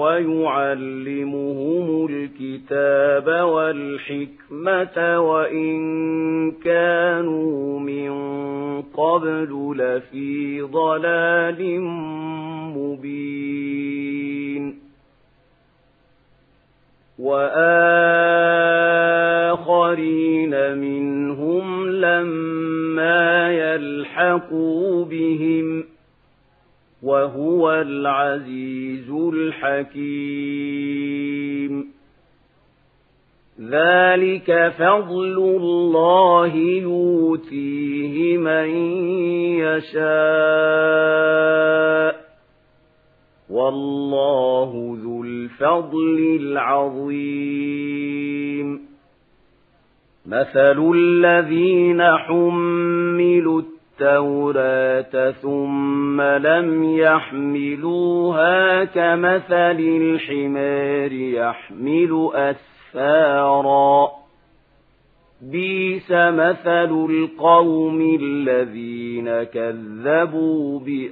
ويعلمهم 0.00 2.06
الكتاب 2.06 3.48
والحكمة 3.48 5.20
وإن 5.20 5.80
كانوا 6.50 7.80
من 7.80 8.12
قبل 8.82 9.74
لفي 9.76 10.60
ضلال 10.60 11.80
مبين 12.76 13.30
وآخرين 19.60 20.78
منهم 20.78 21.90
لما 21.90 23.52
يلحقوا 23.52 25.04
بهم 25.04 25.84
وهو 27.02 27.72
العزيز 27.72 29.10
الحكيم. 29.10 30.00
ذلك 33.60 34.72
فضل 34.78 35.38
الله 35.38 36.56
يؤتيه 36.56 38.36
من 38.36 38.68
يشاء. 39.58 40.00
والله 43.50 44.98
ذو 45.02 45.24
الفضل 45.24 46.38
العظيم. 46.40 48.00
مثل 50.26 50.92
الذين 50.94 52.02
حملوا 52.02 53.62
التوراة 54.00 55.30
ثم 55.30 56.20
لم 56.20 56.98
يحملوها 56.98 58.84
كمثل 58.84 59.80
الحمار 59.80 61.12
يحمل 61.12 62.30
أسفارا. 62.34 64.10
بيس 65.42 66.10
مثل 66.10 67.06
القوم 67.10 68.18
الذين 68.22 69.42
كذبوا 69.42 70.80
بآيات 70.80 71.10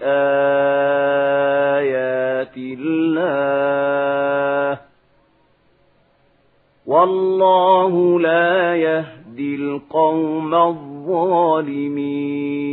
الله. 2.57 4.79
والله 6.87 8.21
لا 8.21 8.77
يهدي 8.77 9.55
القوم 9.55 10.55
الظالمين. 10.55 12.68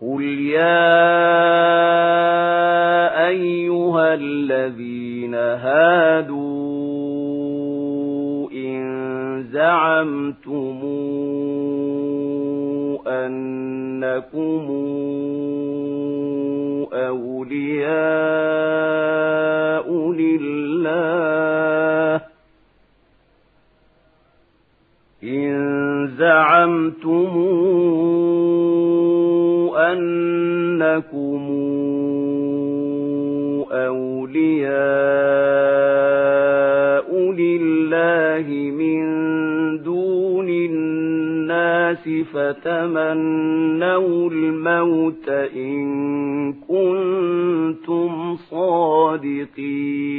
قل 0.00 0.22
يا 0.40 0.80
أيها 3.28 4.14
الذين 4.14 5.34
هادوا 5.34 6.40
إن 8.50 8.80
زعمتم 9.52 10.80
أنكم 13.06 14.66
أولياء 18.40 20.12
لله 20.12 22.20
إن 25.22 26.08
زعمتم 26.18 27.30
أنكم 29.92 31.42
أولياء 33.72 34.50
لله 37.32 38.46
من 38.70 39.00
دون 39.82 40.48
الناس 40.48 42.08
فتمنوا 42.32 44.30
الموت 44.30 45.28
إن 45.56 46.52
كنتم 46.52 48.36
صادقين 48.36 50.10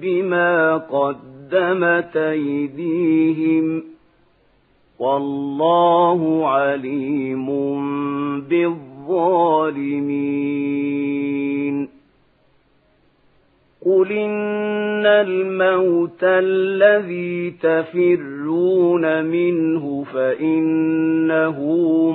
بما 0.00 0.76
قدمت 0.76 2.16
أيديهم 2.16 3.82
والله 4.98 6.48
عليم 6.48 7.46
بالظالمين 8.40 10.20
قل 13.86 14.12
إن 14.12 14.30
الموت 15.06 16.22
الذي 16.22 17.50
تفرون 17.50 19.24
منه 19.24 20.04
فإنه 20.04 21.58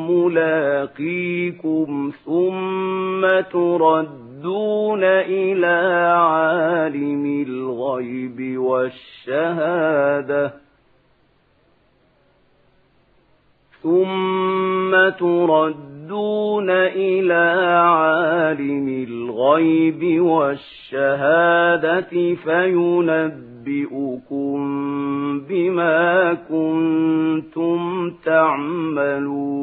ملاقيكم 0.10 2.12
ثم 2.26 3.42
تردون 3.52 5.04
إلى 5.04 5.76
عالم 6.18 7.46
الغيب 7.48 8.58
والشهادة 8.58 10.54
ثم 13.84 14.55
تردون 15.20 16.70
إلى 16.70 17.44
عالم 17.80 19.06
الغيب 19.10 20.22
والشهادة 20.22 22.14
فينبئكم 22.36 23.46
بما 25.50 26.34
كنتم 26.50 28.12
تعملون. 28.26 29.56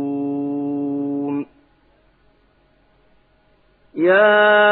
يا 3.97 4.72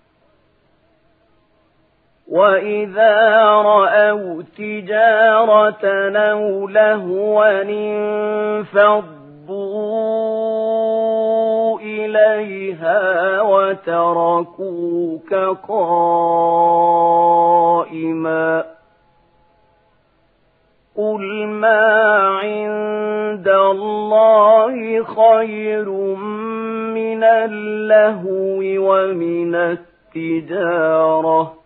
وَإِذَا 2.31 3.37
رَأَوْا 3.51 4.43
تِجَارَةً 4.57 5.85
أَوْ 6.15 6.67
لَهْوًا 6.67 7.61
انفَضُّوا 7.61 9.09
إِلَيْهَا 11.79 13.41
وَتَرَكُوكَ 13.41 15.33
قَائِمًا 15.69 17.03
قُلْ 20.97 21.47
مَا 21.47 21.89
عِندَ 22.27 23.47
اللَّهِ 23.47 25.03
خَيْرٌ 25.03 25.89
مِنَ 26.95 27.23
اللَّهْوِ 27.23 28.59
وَمِنَ 28.59 29.55
التِّجَارَةِ 30.15 31.60